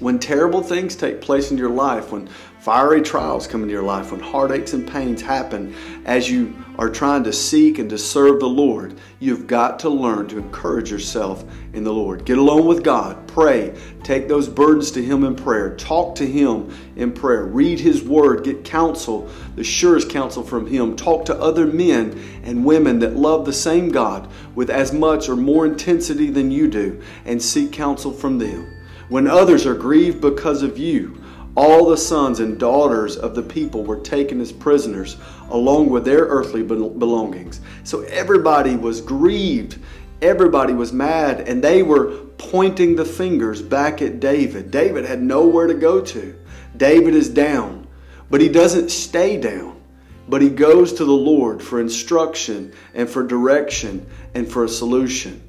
when 0.00 0.18
terrible 0.18 0.62
things 0.62 0.96
take 0.96 1.20
place 1.20 1.50
in 1.50 1.58
your 1.58 1.68
life, 1.68 2.10
when 2.10 2.28
fiery 2.60 3.00
trials 3.00 3.46
come 3.46 3.62
into 3.62 3.72
your 3.72 3.82
life, 3.82 4.12
when 4.12 4.20
heartaches 4.20 4.74
and 4.74 4.86
pains 4.86 5.22
happen 5.22 5.74
as 6.04 6.30
you 6.30 6.54
are 6.78 6.90
trying 6.90 7.24
to 7.24 7.32
seek 7.32 7.78
and 7.78 7.88
to 7.88 7.96
serve 7.96 8.38
the 8.38 8.46
Lord, 8.46 8.98
you've 9.18 9.46
got 9.46 9.78
to 9.78 9.88
learn 9.88 10.28
to 10.28 10.36
encourage 10.36 10.90
yourself 10.90 11.42
in 11.72 11.84
the 11.84 11.92
Lord. 11.92 12.26
Get 12.26 12.36
alone 12.36 12.66
with 12.66 12.84
God, 12.84 13.26
pray, 13.28 13.74
take 14.02 14.28
those 14.28 14.46
burdens 14.46 14.90
to 14.90 15.02
Him 15.02 15.24
in 15.24 15.36
prayer, 15.36 15.74
talk 15.76 16.14
to 16.16 16.26
Him 16.26 16.70
in 16.96 17.12
prayer, 17.12 17.44
read 17.44 17.80
His 17.80 18.02
Word, 18.02 18.44
get 18.44 18.62
counsel, 18.62 19.30
the 19.56 19.64
surest 19.64 20.10
counsel 20.10 20.42
from 20.42 20.66
Him, 20.66 20.96
talk 20.96 21.24
to 21.26 21.40
other 21.40 21.66
men 21.66 22.22
and 22.42 22.62
women 22.62 22.98
that 22.98 23.16
love 23.16 23.46
the 23.46 23.54
same 23.54 23.88
God 23.88 24.30
with 24.54 24.68
as 24.68 24.92
much 24.92 25.30
or 25.30 25.36
more 25.36 25.64
intensity 25.64 26.28
than 26.28 26.50
you 26.50 26.68
do, 26.68 27.00
and 27.24 27.42
seek 27.42 27.72
counsel 27.72 28.12
from 28.12 28.38
them. 28.38 28.76
When 29.08 29.26
others 29.26 29.64
are 29.64 29.74
grieved 29.74 30.20
because 30.20 30.62
of 30.62 30.78
you, 30.78 31.20
all 31.56 31.88
the 31.88 31.96
sons 31.96 32.40
and 32.40 32.58
daughters 32.58 33.16
of 33.16 33.34
the 33.34 33.42
people 33.42 33.84
were 33.84 34.00
taken 34.00 34.40
as 34.40 34.52
prisoners, 34.52 35.16
along 35.50 35.90
with 35.90 36.04
their 36.04 36.24
earthly 36.24 36.62
belongings. 36.62 37.60
So 37.84 38.02
everybody 38.02 38.76
was 38.76 39.00
grieved. 39.00 39.78
Everybody 40.22 40.74
was 40.74 40.92
mad, 40.92 41.40
and 41.48 41.62
they 41.62 41.82
were 41.82 42.10
pointing 42.38 42.94
the 42.94 43.04
fingers 43.04 43.62
back 43.62 44.02
at 44.02 44.20
David. 44.20 44.70
David 44.70 45.04
had 45.04 45.22
nowhere 45.22 45.66
to 45.66 45.74
go 45.74 46.00
to. 46.00 46.38
David 46.76 47.14
is 47.14 47.28
down, 47.28 47.86
but 48.30 48.40
he 48.40 48.48
doesn't 48.48 48.90
stay 48.90 49.40
down 49.40 49.80
but 50.30 50.40
he 50.40 50.48
goes 50.48 50.92
to 50.92 51.04
the 51.04 51.12
Lord 51.12 51.60
for 51.60 51.80
instruction 51.80 52.72
and 52.94 53.10
for 53.10 53.26
direction 53.26 54.06
and 54.34 54.50
for 54.50 54.64
a 54.64 54.68
solution. 54.68 55.42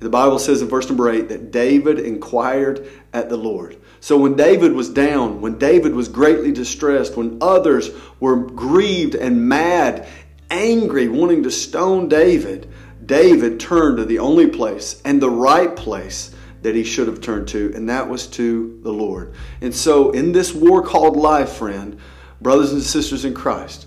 The 0.00 0.08
Bible 0.08 0.38
says 0.38 0.62
in 0.62 0.68
verse 0.68 0.88
number 0.88 1.10
8 1.10 1.28
that 1.28 1.52
David 1.52 2.00
inquired 2.00 2.88
at 3.12 3.28
the 3.28 3.36
Lord. 3.36 3.76
So 4.02 4.18
when 4.18 4.34
David 4.34 4.72
was 4.72 4.88
down, 4.88 5.40
when 5.40 5.58
David 5.58 5.94
was 5.94 6.08
greatly 6.08 6.50
distressed, 6.50 7.16
when 7.16 7.38
others 7.40 7.88
were 8.18 8.34
grieved 8.34 9.14
and 9.14 9.48
mad, 9.48 10.08
angry, 10.50 11.06
wanting 11.06 11.44
to 11.44 11.52
stone 11.52 12.08
David, 12.08 12.68
David 13.06 13.60
turned 13.60 13.98
to 13.98 14.04
the 14.04 14.18
only 14.18 14.48
place 14.48 15.00
and 15.04 15.22
the 15.22 15.30
right 15.30 15.76
place 15.76 16.34
that 16.62 16.74
he 16.74 16.82
should 16.82 17.06
have 17.06 17.20
turned 17.20 17.46
to, 17.48 17.70
and 17.76 17.88
that 17.90 18.08
was 18.08 18.26
to 18.26 18.80
the 18.82 18.92
Lord. 18.92 19.34
And 19.60 19.72
so 19.72 20.10
in 20.10 20.32
this 20.32 20.52
war 20.52 20.82
called 20.82 21.16
life, 21.16 21.52
friend, 21.52 21.96
brothers 22.40 22.72
and 22.72 22.82
sisters 22.82 23.24
in 23.24 23.34
Christ, 23.34 23.86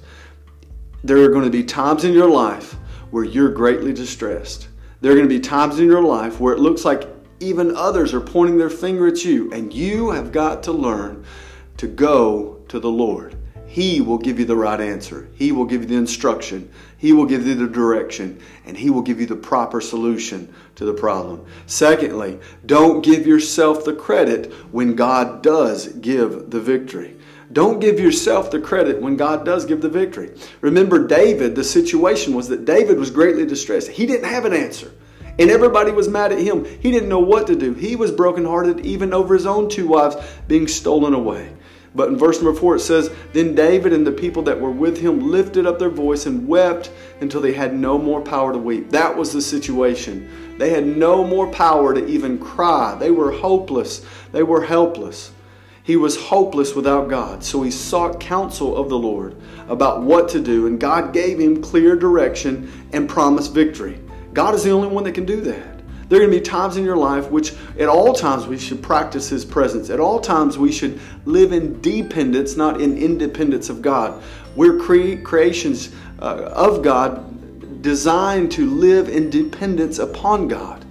there 1.04 1.22
are 1.26 1.30
going 1.30 1.44
to 1.44 1.50
be 1.52 1.66
times 1.66 2.06
in 2.06 2.14
your 2.14 2.30
life 2.30 2.78
where 3.12 3.26
you're 3.26 3.52
greatly 3.52 3.92
distressed. 3.92 4.70
There 5.02 5.12
are 5.12 5.16
going 5.16 5.28
to 5.28 5.36
be 5.36 5.42
times 5.42 5.78
in 5.78 5.88
your 5.88 6.04
life 6.04 6.40
where 6.40 6.54
it 6.54 6.60
looks 6.60 6.86
like 6.86 7.06
even 7.46 7.76
others 7.76 8.14
are 8.14 8.22
pointing 8.22 8.58
their 8.58 8.70
finger 8.70 9.08
at 9.08 9.24
you, 9.24 9.52
and 9.52 9.74
you 9.74 10.12
have 10.12 10.32
got 10.32 10.64
to 10.64 10.72
learn 10.72 11.24
to 11.78 11.88
go 11.88 12.62
to 12.68 12.80
the 12.80 12.90
Lord. 12.90 13.36
He 13.68 14.00
will 14.00 14.18
give 14.18 14.40
you 14.40 14.46
the 14.46 14.56
right 14.56 14.80
answer. 14.80 15.28
He 15.36 15.52
will 15.52 15.66
give 15.66 15.82
you 15.82 15.88
the 15.88 15.96
instruction. 15.96 16.70
He 16.98 17.12
will 17.12 17.26
give 17.26 17.46
you 17.46 17.56
the 17.56 17.68
direction. 17.68 18.40
And 18.66 18.78
He 18.78 18.90
will 18.90 19.02
give 19.02 19.20
you 19.20 19.26
the 19.26 19.36
proper 19.36 19.82
solution 19.82 20.54
to 20.76 20.86
the 20.86 20.94
problem. 20.94 21.46
Secondly, 21.68 22.40
don't 22.66 23.04
give 23.04 23.28
yourself 23.28 23.84
the 23.84 23.94
credit 23.94 24.54
when 24.72 24.96
God 24.96 25.44
does 25.44 25.88
give 25.88 26.52
the 26.52 26.62
victory. 26.62 27.18
Don't 27.52 27.80
give 27.80 28.00
yourself 28.00 28.50
the 28.50 28.62
credit 28.62 29.02
when 29.02 29.18
God 29.18 29.46
does 29.46 29.66
give 29.66 29.82
the 29.82 29.90
victory. 29.90 30.32
Remember, 30.62 31.06
David, 31.06 31.56
the 31.56 31.64
situation 31.64 32.34
was 32.34 32.48
that 32.48 32.66
David 32.66 32.98
was 32.98 33.12
greatly 33.12 33.46
distressed. 33.46 33.90
He 33.90 34.06
didn't 34.06 34.30
have 34.30 34.46
an 34.46 34.54
answer. 34.54 34.92
And 35.38 35.50
everybody 35.50 35.92
was 35.92 36.08
mad 36.08 36.32
at 36.32 36.40
him. 36.40 36.64
He 36.66 36.92
didn't 36.92 37.10
know 37.10 37.20
what 37.20 37.48
to 37.48 37.56
do. 37.56 37.74
He 37.74 37.96
was 37.96 38.12
brokenhearted 38.12 38.86
even 38.86 39.14
over 39.14 39.34
his 39.34 39.46
own 39.46 39.70
two 39.70 39.88
wives 39.88 40.16
being 40.48 40.68
stolen 40.68 41.14
away. 41.14 41.52
But 41.94 42.10
in 42.10 42.18
verse 42.18 42.42
number 42.42 42.60
four, 42.60 42.76
it 42.76 42.82
says, 42.82 43.10
Then 43.32 43.56
David 43.56 43.94
and 43.94 44.06
the 44.06 44.12
people 44.12 44.44
that 44.44 44.60
were 44.60 44.72
with 44.72 44.98
him 44.98 45.32
lifted 45.32 45.66
up 45.66 45.80
their 45.80 45.90
voice 45.90 46.26
and 46.26 46.48
wept 46.48 46.92
until 47.22 47.40
they 47.40 47.54
had 47.54 47.74
no 47.74 47.98
more 47.98 48.22
power 48.22 48.52
to 48.52 48.60
weep. 48.60 48.90
That 48.90 49.16
was 49.16 49.32
the 49.32 49.42
situation. 49.42 50.58
They 50.58 50.72
had 50.72 50.86
no 50.86 51.24
more 51.24 51.50
power 51.52 51.94
to 51.94 52.06
even 52.06 52.38
cry. 52.38 52.96
They 52.96 53.12
were 53.12 53.32
hopeless. 53.32 54.06
They 54.34 54.44
were 54.44 54.62
helpless. 54.62 55.32
He 55.84 55.96
was 55.96 56.20
hopeless 56.20 56.76
without 56.76 57.10
God, 57.10 57.44
so 57.44 57.62
he 57.62 57.70
sought 57.70 58.20
counsel 58.20 58.76
of 58.76 58.90
the 58.90 58.98
Lord 58.98 59.36
about 59.70 60.02
what 60.02 60.28
to 60.30 60.42
do, 60.42 60.66
and 60.66 60.80
God 60.80 61.14
gave 61.14 61.40
him 61.40 61.62
clear 61.62 61.96
direction 61.96 62.72
and 62.92 63.08
promised 63.08 63.54
victory. 63.54 64.00
God 64.36 64.54
is 64.54 64.64
the 64.64 64.72
only 64.72 64.90
one 64.90 65.06
that 65.06 65.14
can 65.14 65.26
do 65.26 65.40
that. 65.42 65.80
There 66.10 66.20
are 66.20 66.28
going 66.28 66.32
to 66.32 66.38
be 66.38 66.44
times 66.44 66.76
in 66.76 66.84
your 66.84 66.98
life 66.98 67.32
which, 67.32 67.54
at 67.80 67.88
all 67.88 68.14
times, 68.14 68.46
we 68.46 68.60
should 68.60 68.84
practice 68.84 69.30
His 69.30 69.46
presence. 69.46 69.90
At 69.90 70.02
all 70.02 70.20
times, 70.20 70.58
we 70.58 70.72
should 70.72 71.00
live 71.24 71.54
in 71.54 71.82
dependence, 71.82 72.58
not 72.58 72.82
in 72.82 72.98
independence 72.98 73.70
of 73.70 73.82
God. 73.82 74.22
We're 74.56 74.78
cre- 74.78 75.24
creations 75.24 75.96
uh, 76.20 76.52
of 76.54 76.84
God 76.84 77.82
designed 77.82 78.52
to 78.52 78.70
live 78.70 79.08
in 79.08 79.30
dependence 79.30 80.00
upon 80.00 80.50
God. 80.50 80.86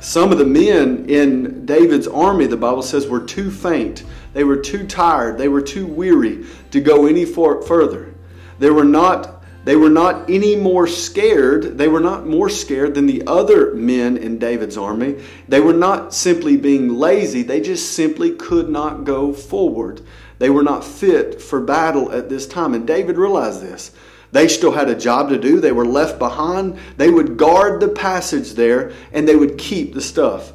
Some 0.00 0.32
of 0.32 0.38
the 0.38 0.44
men 0.44 1.08
in 1.08 1.64
David's 1.66 2.08
army, 2.08 2.46
the 2.46 2.56
Bible 2.56 2.82
says, 2.82 3.06
were 3.06 3.24
too 3.24 3.50
faint. 3.50 4.04
They 4.34 4.44
were 4.44 4.56
too 4.56 4.86
tired. 4.86 5.38
They 5.38 5.48
were 5.48 5.62
too 5.62 5.86
weary 5.86 6.44
to 6.72 6.80
go 6.80 7.06
any 7.06 7.24
for- 7.24 7.62
further. 7.62 8.12
They 8.58 8.70
were 8.70 8.84
not 8.84 9.35
they 9.66 9.74
were 9.74 9.90
not 9.90 10.30
any 10.30 10.54
more 10.54 10.86
scared. 10.86 11.76
They 11.76 11.88
were 11.88 11.98
not 11.98 12.24
more 12.24 12.48
scared 12.48 12.94
than 12.94 13.06
the 13.06 13.24
other 13.26 13.74
men 13.74 14.16
in 14.16 14.38
David's 14.38 14.76
army. 14.78 15.20
They 15.48 15.58
were 15.58 15.72
not 15.72 16.14
simply 16.14 16.56
being 16.56 16.88
lazy. 16.94 17.42
They 17.42 17.60
just 17.60 17.94
simply 17.94 18.36
could 18.36 18.68
not 18.68 19.02
go 19.02 19.32
forward. 19.32 20.02
They 20.38 20.50
were 20.50 20.62
not 20.62 20.84
fit 20.84 21.42
for 21.42 21.60
battle 21.60 22.12
at 22.12 22.28
this 22.28 22.46
time. 22.46 22.74
And 22.74 22.86
David 22.86 23.18
realized 23.18 23.60
this. 23.60 23.90
They 24.30 24.46
still 24.46 24.70
had 24.70 24.88
a 24.88 24.94
job 24.94 25.30
to 25.30 25.36
do. 25.36 25.58
They 25.58 25.72
were 25.72 25.84
left 25.84 26.20
behind. 26.20 26.78
They 26.96 27.10
would 27.10 27.36
guard 27.36 27.80
the 27.80 27.88
passage 27.88 28.52
there 28.52 28.92
and 29.10 29.26
they 29.26 29.34
would 29.34 29.58
keep 29.58 29.94
the 29.94 30.00
stuff. 30.00 30.52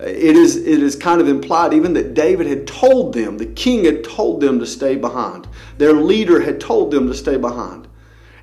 It 0.00 0.34
is, 0.34 0.56
it 0.56 0.82
is 0.82 0.96
kind 0.96 1.20
of 1.20 1.28
implied 1.28 1.74
even 1.74 1.92
that 1.92 2.14
David 2.14 2.48
had 2.48 2.66
told 2.66 3.14
them, 3.14 3.38
the 3.38 3.46
king 3.46 3.84
had 3.84 4.02
told 4.02 4.40
them 4.40 4.58
to 4.58 4.66
stay 4.66 4.96
behind. 4.96 5.46
Their 5.76 5.92
leader 5.92 6.40
had 6.40 6.60
told 6.60 6.90
them 6.90 7.06
to 7.06 7.14
stay 7.14 7.36
behind. 7.36 7.87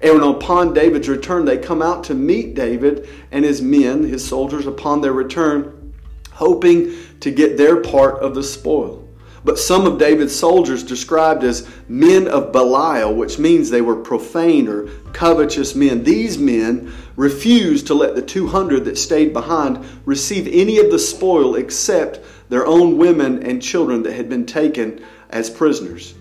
And 0.06 0.22
upon 0.22 0.76
David's 0.76 1.10
return, 1.10 1.46
they 1.46 1.58
come 1.58 1.82
out 1.82 2.04
to 2.04 2.14
meet 2.14 2.54
David 2.54 3.10
and 3.32 3.44
his 3.44 3.60
men, 3.60 4.04
his 4.04 4.26
soldiers, 4.26 4.68
upon 4.68 5.02
their 5.02 5.14
return, 5.14 5.96
hoping 6.32 6.94
to 7.22 7.32
get 7.32 7.58
their 7.58 7.82
part 7.82 8.22
of 8.22 8.36
the 8.36 8.44
spoil. 8.44 9.02
But 9.44 9.58
some 9.58 9.88
of 9.88 9.98
David's 9.98 10.36
soldiers, 10.36 10.84
described 10.84 11.44
as 11.44 11.68
men 11.88 12.28
of 12.28 12.52
Belial, 12.52 13.16
which 13.16 13.40
means 13.40 13.72
they 13.72 13.82
were 13.82 13.96
profane 13.96 14.68
or 14.68 14.88
covetous 15.12 15.74
men, 15.74 16.04
these 16.04 16.38
men 16.38 16.94
refused 17.16 17.88
to 17.88 17.96
let 17.96 18.16
the 18.16 18.22
200 18.22 18.86
that 18.86 19.00
stayed 19.00 19.34
behind 19.34 19.84
receive 20.06 20.48
any 20.48 20.78
of 20.78 20.92
the 20.92 21.00
spoil 21.00 21.56
except 21.56 22.20
their 22.50 22.68
own 22.68 23.00
women 23.00 23.42
and 23.42 23.60
children 23.60 24.04
that 24.04 24.14
had 24.14 24.30
been 24.30 24.46
taken 24.46 25.04
as 25.32 25.50
prisoners. 25.50 26.14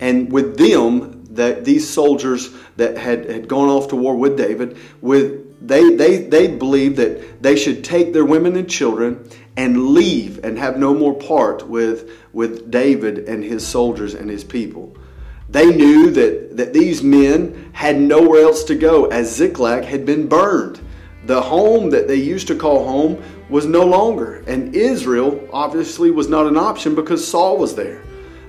And 0.00 0.30
with 0.30 0.58
them, 0.58 1.21
that 1.34 1.64
these 1.64 1.88
soldiers 1.88 2.50
that 2.76 2.96
had, 2.96 3.28
had 3.28 3.48
gone 3.48 3.68
off 3.68 3.88
to 3.88 3.96
war 3.96 4.16
with 4.16 4.36
David, 4.36 4.76
with 5.00 5.42
they, 5.66 5.94
they, 5.94 6.16
they 6.18 6.48
believed 6.48 6.96
that 6.96 7.42
they 7.42 7.56
should 7.56 7.84
take 7.84 8.12
their 8.12 8.24
women 8.24 8.56
and 8.56 8.68
children 8.68 9.28
and 9.56 9.88
leave 9.88 10.44
and 10.44 10.58
have 10.58 10.78
no 10.78 10.94
more 10.94 11.14
part 11.14 11.68
with, 11.68 12.10
with 12.32 12.70
David 12.70 13.28
and 13.28 13.44
his 13.44 13.66
soldiers 13.66 14.14
and 14.14 14.28
his 14.28 14.42
people. 14.42 14.96
They 15.48 15.74
knew 15.74 16.10
that, 16.10 16.56
that 16.56 16.72
these 16.72 17.02
men 17.02 17.70
had 17.72 18.00
nowhere 18.00 18.42
else 18.42 18.64
to 18.64 18.74
go 18.74 19.06
as 19.06 19.34
Ziklag 19.34 19.84
had 19.84 20.06
been 20.06 20.26
burned. 20.26 20.80
The 21.26 21.40
home 21.40 21.90
that 21.90 22.08
they 22.08 22.16
used 22.16 22.48
to 22.48 22.56
call 22.56 22.84
home 22.84 23.22
was 23.48 23.66
no 23.66 23.84
longer, 23.84 24.42
and 24.46 24.74
Israel 24.74 25.46
obviously 25.52 26.10
was 26.10 26.28
not 26.28 26.46
an 26.46 26.56
option 26.56 26.94
because 26.94 27.26
Saul 27.26 27.58
was 27.58 27.74
there. 27.74 28.02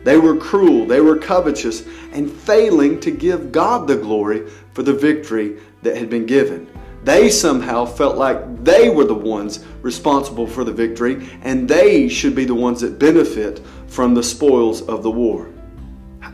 They 0.03 0.17
were 0.17 0.35
cruel, 0.35 0.85
they 0.85 1.01
were 1.01 1.17
covetous, 1.17 1.85
and 2.11 2.31
failing 2.31 2.99
to 3.01 3.11
give 3.11 3.51
God 3.51 3.87
the 3.87 3.95
glory 3.95 4.49
for 4.73 4.83
the 4.83 4.93
victory 4.93 5.57
that 5.81 5.97
had 5.97 6.09
been 6.09 6.25
given. 6.25 6.67
They 7.03 7.29
somehow 7.29 7.85
felt 7.85 8.17
like 8.17 8.63
they 8.63 8.89
were 8.89 9.03
the 9.03 9.13
ones 9.13 9.65
responsible 9.81 10.47
for 10.47 10.63
the 10.63 10.71
victory 10.71 11.27
and 11.41 11.67
they 11.67 12.07
should 12.07 12.33
be 12.33 12.45
the 12.45 12.55
ones 12.55 12.79
that 12.79 12.97
benefit 12.97 13.61
from 13.87 14.13
the 14.13 14.23
spoils 14.23 14.81
of 14.83 15.03
the 15.03 15.11
war. 15.11 15.49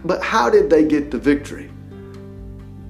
But 0.05 0.21
how 0.21 0.49
did 0.49 0.69
they 0.69 0.85
get 0.85 1.09
the 1.09 1.17
victory? 1.17 1.71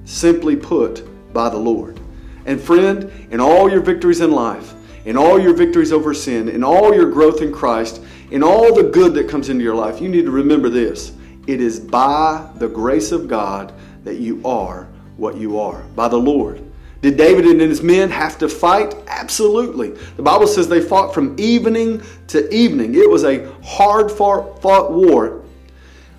Simply 0.04 0.56
put, 0.56 1.06
by 1.32 1.48
the 1.48 1.58
Lord. 1.58 1.98
And 2.44 2.60
friend, 2.60 3.10
in 3.30 3.40
all 3.40 3.70
your 3.70 3.80
victories 3.80 4.20
in 4.20 4.30
life, 4.30 4.74
in 5.06 5.16
all 5.16 5.40
your 5.40 5.54
victories 5.54 5.92
over 5.92 6.12
sin, 6.12 6.48
in 6.48 6.62
all 6.62 6.94
your 6.94 7.10
growth 7.10 7.40
in 7.40 7.52
Christ, 7.52 8.02
in 8.30 8.42
all 8.42 8.74
the 8.74 8.84
good 8.84 9.14
that 9.14 9.28
comes 9.28 9.48
into 9.48 9.64
your 9.64 9.74
life, 9.74 10.00
you 10.00 10.08
need 10.08 10.24
to 10.24 10.30
remember 10.30 10.68
this. 10.68 11.12
It 11.46 11.60
is 11.60 11.80
by 11.80 12.48
the 12.56 12.68
grace 12.68 13.12
of 13.12 13.26
God 13.28 13.72
that 14.04 14.16
you 14.16 14.40
are 14.44 14.88
what 15.16 15.36
you 15.36 15.60
are, 15.60 15.82
by 15.94 16.08
the 16.08 16.16
Lord. 16.16 16.62
Did 17.02 17.16
David 17.16 17.44
and 17.46 17.60
his 17.60 17.82
men 17.82 18.10
have 18.10 18.38
to 18.38 18.48
fight? 18.48 18.94
Absolutely. 19.06 19.90
The 20.16 20.22
Bible 20.22 20.46
says 20.46 20.68
they 20.68 20.80
fought 20.80 21.14
from 21.14 21.34
evening 21.38 22.02
to 22.28 22.52
evening. 22.54 22.94
It 22.94 23.08
was 23.08 23.24
a 23.24 23.50
hard 23.62 24.10
fought 24.10 24.92
war, 24.92 25.42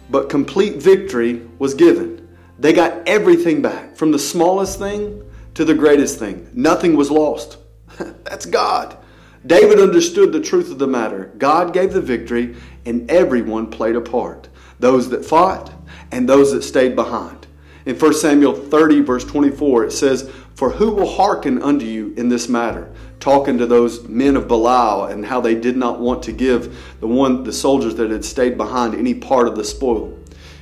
but 0.09 0.29
complete 0.29 0.77
victory 0.77 1.47
was 1.59 1.73
given. 1.73 2.27
They 2.59 2.73
got 2.73 3.07
everything 3.07 3.61
back, 3.61 3.95
from 3.95 4.11
the 4.11 4.19
smallest 4.19 4.79
thing 4.79 5.23
to 5.55 5.65
the 5.65 5.73
greatest 5.73 6.19
thing. 6.19 6.49
Nothing 6.53 6.95
was 6.95 7.09
lost. 7.11 7.57
That's 7.97 8.45
God. 8.45 8.97
David 9.45 9.79
understood 9.79 10.31
the 10.31 10.41
truth 10.41 10.71
of 10.71 10.77
the 10.77 10.87
matter. 10.87 11.31
God 11.37 11.73
gave 11.73 11.93
the 11.93 12.01
victory, 12.01 12.55
and 12.85 13.09
everyone 13.09 13.71
played 13.71 13.95
a 13.95 14.01
part 14.01 14.49
those 14.79 15.09
that 15.09 15.23
fought 15.23 15.71
and 16.11 16.27
those 16.27 16.51
that 16.51 16.63
stayed 16.63 16.95
behind. 16.95 17.45
In 17.85 17.95
1 17.95 18.13
Samuel 18.15 18.53
30, 18.53 19.01
verse 19.01 19.23
24, 19.25 19.85
it 19.85 19.91
says, 19.91 20.29
For 20.55 20.71
who 20.71 20.91
will 20.91 21.09
hearken 21.09 21.61
unto 21.61 21.85
you 21.85 22.13
in 22.17 22.29
this 22.29 22.49
matter? 22.49 22.91
Talking 23.19 23.57
to 23.59 23.67
those 23.67 24.07
men 24.07 24.35
of 24.35 24.47
Belial 24.47 25.05
and 25.05 25.25
how 25.25 25.39
they 25.41 25.55
did 25.55 25.77
not 25.77 25.99
want 25.99 26.23
to 26.23 26.31
give 26.31 26.97
the 26.99 27.07
one 27.07 27.43
the 27.43 27.53
soldiers 27.53 27.95
that 27.95 28.11
had 28.11 28.25
stayed 28.25 28.57
behind 28.57 28.95
any 28.95 29.13
part 29.13 29.47
of 29.47 29.55
the 29.55 29.63
spoil. 29.63 30.17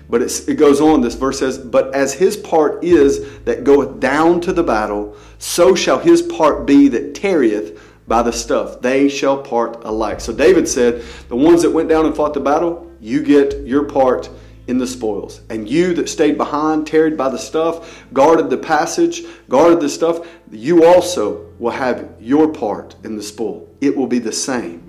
But 0.09 0.24
it 0.24 0.57
goes 0.57 0.81
on, 0.81 1.01
this 1.01 1.15
verse 1.15 1.39
says, 1.39 1.57
But 1.57 1.93
as 1.93 2.13
his 2.13 2.36
part 2.36 2.83
is 2.83 3.39
that 3.41 3.63
goeth 3.63 4.00
down 4.00 4.41
to 4.41 4.53
the 4.53 4.63
battle, 4.63 5.15
so 5.38 5.75
shall 5.75 6.00
his 6.00 6.21
part 6.21 6.65
be 6.65 6.88
that 6.88 7.15
tarrieth 7.15 7.79
by 8.09 8.23
the 8.23 8.33
stuff. 8.33 8.81
They 8.81 9.07
shall 9.07 9.41
part 9.41 9.85
alike. 9.85 10.19
So 10.19 10.33
David 10.33 10.67
said, 10.67 11.05
The 11.29 11.35
ones 11.37 11.61
that 11.61 11.69
went 11.69 11.87
down 11.87 12.05
and 12.05 12.15
fought 12.15 12.33
the 12.33 12.41
battle, 12.41 12.91
you 12.99 13.23
get 13.23 13.65
your 13.65 13.85
part 13.85 14.29
in 14.67 14.77
the 14.77 14.87
spoils. 14.87 15.41
And 15.49 15.69
you 15.69 15.93
that 15.93 16.09
stayed 16.09 16.37
behind, 16.37 16.85
tarried 16.85 17.15
by 17.15 17.29
the 17.29 17.37
stuff, 17.37 18.03
guarded 18.11 18.49
the 18.49 18.57
passage, 18.57 19.23
guarded 19.47 19.79
the 19.79 19.89
stuff, 19.89 20.27
you 20.51 20.83
also 20.83 21.45
will 21.59 21.71
have 21.71 22.09
your 22.19 22.51
part 22.51 22.95
in 23.03 23.15
the 23.15 23.23
spoil. 23.23 23.69
It 23.79 23.95
will 23.95 24.07
be 24.07 24.19
the 24.19 24.33
same. 24.33 24.87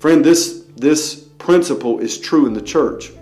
Friend, 0.00 0.24
this, 0.24 0.64
this 0.76 1.16
principle 1.38 1.98
is 2.00 2.18
true 2.18 2.46
in 2.46 2.54
the 2.54 2.62
church. 2.62 3.12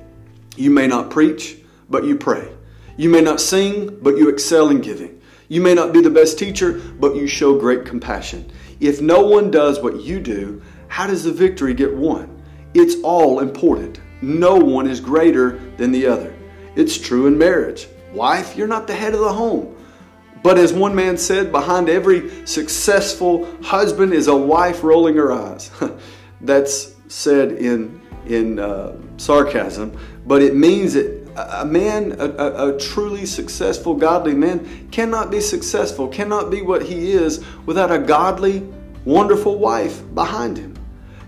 You 0.56 0.70
may 0.70 0.86
not 0.86 1.10
preach, 1.10 1.58
but 1.90 2.04
you 2.04 2.16
pray. 2.16 2.52
You 2.96 3.08
may 3.08 3.20
not 3.20 3.40
sing, 3.40 3.98
but 4.00 4.16
you 4.16 4.28
excel 4.28 4.70
in 4.70 4.80
giving. 4.80 5.20
You 5.48 5.60
may 5.60 5.74
not 5.74 5.92
be 5.92 6.02
the 6.02 6.10
best 6.10 6.38
teacher, 6.38 6.80
but 6.98 7.16
you 7.16 7.26
show 7.26 7.58
great 7.58 7.84
compassion. 7.84 8.50
If 8.80 9.00
no 9.00 9.22
one 9.22 9.50
does 9.50 9.80
what 9.80 10.00
you 10.00 10.20
do, 10.20 10.62
how 10.88 11.06
does 11.06 11.24
the 11.24 11.32
victory 11.32 11.74
get 11.74 11.94
won? 11.94 12.42
It's 12.74 12.96
all 13.02 13.40
important. 13.40 14.00
No 14.22 14.56
one 14.56 14.86
is 14.86 15.00
greater 15.00 15.58
than 15.76 15.92
the 15.92 16.06
other. 16.06 16.34
It's 16.76 16.98
true 16.98 17.26
in 17.26 17.36
marriage. 17.36 17.88
Wife, 18.12 18.56
you're 18.56 18.68
not 18.68 18.86
the 18.86 18.94
head 18.94 19.14
of 19.14 19.20
the 19.20 19.32
home. 19.32 19.74
But 20.42 20.58
as 20.58 20.72
one 20.72 20.94
man 20.94 21.18
said, 21.18 21.50
behind 21.50 21.88
every 21.88 22.46
successful 22.46 23.52
husband 23.62 24.12
is 24.12 24.28
a 24.28 24.36
wife 24.36 24.84
rolling 24.84 25.16
her 25.16 25.32
eyes. 25.32 25.70
That's 26.40 26.94
said 27.08 27.52
in 27.52 28.00
in 28.26 28.58
uh, 28.58 28.94
sarcasm, 29.16 29.98
but 30.26 30.42
it 30.42 30.54
means 30.54 30.92
that 30.92 31.17
a 31.38 31.64
man, 31.64 32.16
a, 32.18 32.24
a, 32.24 32.74
a, 32.74 32.78
truly 32.78 33.26
successful, 33.26 33.94
godly 33.94 34.34
man, 34.34 34.88
cannot 34.90 35.30
be 35.30 35.40
successful, 35.40 36.08
cannot 36.08 36.50
be 36.50 36.62
what 36.62 36.82
he 36.82 37.12
is 37.12 37.44
without 37.66 37.92
a 37.92 37.98
godly, 37.98 38.60
wonderful 39.04 39.58
wife 39.58 40.02
behind 40.14 40.56
him. 40.56 40.74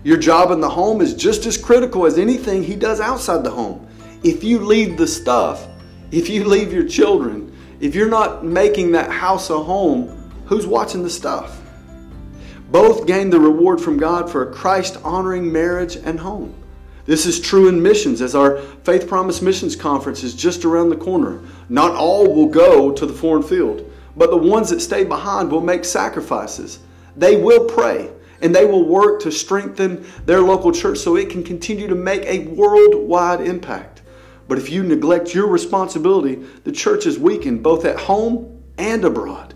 Your 0.03 0.17
job 0.17 0.51
in 0.51 0.59
the 0.59 0.69
home 0.69 1.01
is 1.01 1.13
just 1.13 1.45
as 1.45 1.57
critical 1.57 2.05
as 2.05 2.17
anything 2.17 2.63
he 2.63 2.75
does 2.75 2.99
outside 2.99 3.43
the 3.43 3.51
home. 3.51 3.87
If 4.23 4.43
you 4.43 4.59
leave 4.59 4.97
the 4.97 5.07
stuff, 5.07 5.67
if 6.11 6.29
you 6.29 6.43
leave 6.43 6.73
your 6.73 6.87
children, 6.87 7.55
if 7.79 7.95
you're 7.95 8.09
not 8.09 8.43
making 8.43 8.91
that 8.91 9.11
house 9.11 9.49
a 9.49 9.61
home, 9.61 10.31
who's 10.45 10.67
watching 10.67 11.03
the 11.03 11.09
stuff? 11.09 11.61
Both 12.69 13.05
gain 13.05 13.29
the 13.29 13.39
reward 13.39 13.81
from 13.81 13.97
God 13.97 14.29
for 14.29 14.49
a 14.49 14.53
Christ 14.53 14.97
honoring 15.03 15.51
marriage 15.51 15.95
and 15.95 16.19
home. 16.19 16.60
This 17.05 17.25
is 17.25 17.39
true 17.39 17.67
in 17.67 17.81
missions, 17.81 18.21
as 18.21 18.35
our 18.35 18.59
Faith 18.83 19.07
Promise 19.07 19.41
Missions 19.41 19.75
Conference 19.75 20.23
is 20.23 20.35
just 20.35 20.65
around 20.65 20.89
the 20.89 20.95
corner. 20.95 21.41
Not 21.69 21.95
all 21.95 22.33
will 22.33 22.47
go 22.47 22.91
to 22.91 23.05
the 23.05 23.13
foreign 23.13 23.43
field, 23.43 23.91
but 24.15 24.29
the 24.29 24.37
ones 24.37 24.69
that 24.69 24.81
stay 24.81 25.03
behind 25.03 25.51
will 25.51 25.61
make 25.61 25.85
sacrifices. 25.85 26.79
They 27.15 27.41
will 27.41 27.65
pray 27.65 28.11
and 28.41 28.55
they 28.55 28.65
will 28.65 28.85
work 28.85 29.21
to 29.21 29.31
strengthen 29.31 30.05
their 30.25 30.41
local 30.41 30.71
church 30.71 30.97
so 30.97 31.15
it 31.15 31.29
can 31.29 31.43
continue 31.43 31.87
to 31.87 31.95
make 31.95 32.23
a 32.25 32.47
worldwide 32.47 33.41
impact. 33.41 34.01
But 34.47 34.57
if 34.57 34.69
you 34.69 34.83
neglect 34.83 35.33
your 35.33 35.47
responsibility, 35.47 36.35
the 36.63 36.71
church 36.71 37.05
is 37.05 37.19
weakened 37.19 37.63
both 37.63 37.85
at 37.85 37.99
home 37.99 38.63
and 38.77 39.05
abroad. 39.05 39.53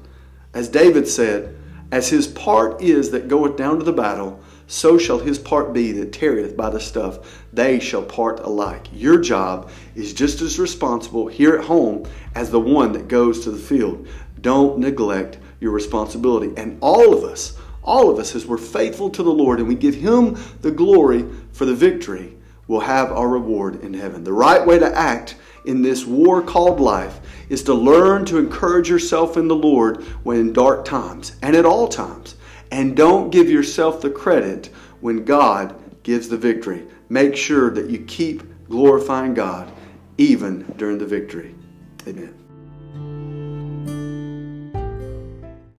As 0.54 0.70
David 0.70 1.08
said, 1.08 1.58
as 1.92 2.10
his 2.10 2.28
part 2.28 2.82
is 2.82 3.12
that 3.12 3.28
goeth 3.28 3.58
down 3.58 3.80
to 3.80 3.86
the 3.86 3.94
battle, 3.94 4.40
so 4.68 4.98
shall 4.98 5.20
his 5.20 5.38
part 5.38 5.74
be 5.74 5.92
that 5.94 6.12
tarrieth 6.12 6.58
by 6.58 6.70
the 6.70 6.80
stuff. 6.80 7.44
They 7.54 7.80
shall 7.80 8.04
part 8.04 8.40
alike. 8.40 8.88
Your 8.92 9.20
job 9.20 9.70
is 9.96 10.14
just 10.14 10.42
as 10.42 10.60
responsible 10.60 11.28
here 11.28 11.56
at 11.56 11.66
home 11.66 12.08
as 12.34 12.50
the 12.50 12.60
one 12.60 12.92
that 12.94 13.08
goes 13.08 13.44
to 13.44 13.52
the 13.52 13.58
field. 13.58 14.08
Don't 14.42 14.80
neglect 14.80 15.38
your 15.60 15.72
responsibility. 15.72 16.54
And 16.58 16.78
all 16.82 17.16
of 17.16 17.24
us, 17.24 17.58
all 17.84 18.10
of 18.10 18.18
us, 18.18 18.36
as 18.36 18.46
we're 18.46 18.58
faithful 18.58 19.10
to 19.12 19.24
the 19.24 19.32
Lord 19.32 19.60
and 19.60 19.68
we 19.68 19.76
give 19.76 19.96
Him 19.96 20.38
the 20.62 20.72
glory 20.72 21.26
for 21.54 21.66
the 21.66 21.76
victory, 21.76 22.36
will 22.68 22.80
have 22.80 23.12
our 23.12 23.28
reward 23.28 23.84
in 23.84 23.94
heaven. 23.94 24.24
The 24.24 24.34
right 24.34 24.66
way 24.66 24.80
to 24.80 24.98
act 24.98 25.36
in 25.66 25.82
this 25.82 26.06
war 26.06 26.42
called 26.42 26.80
life 26.80 27.20
is 27.50 27.64
to 27.64 27.74
learn 27.74 28.26
to 28.26 28.38
encourage 28.38 28.90
yourself 28.90 29.38
in 29.38 29.48
the 29.48 29.56
Lord 29.56 30.04
when 30.24 30.40
in 30.40 30.54
dark 30.54 30.86
times 30.86 31.36
and 31.44 31.56
at 31.56 31.66
all 31.66 31.88
times 31.88 32.36
and 32.72 32.96
don't 32.96 33.30
give 33.30 33.50
yourself 33.50 34.02
the 34.02 34.10
credit 34.10 34.68
when 35.02 35.26
God 35.26 35.76
gives 36.04 36.30
the 36.30 36.38
victory. 36.38 36.86
Make 37.10 37.36
sure 37.36 37.70
that 37.72 37.90
you 37.90 38.00
keep 38.00 38.44
glorifying 38.68 39.34
God 39.34 39.72
even 40.18 40.64
during 40.78 40.98
the 40.98 41.06
victory. 41.06 41.54
Amen. 42.08 42.45